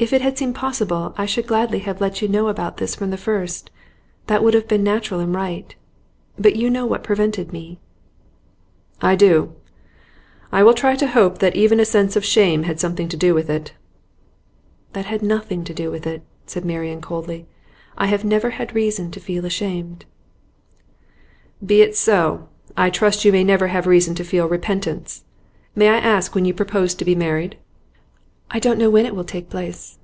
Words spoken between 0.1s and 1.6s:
it had seemed possible I should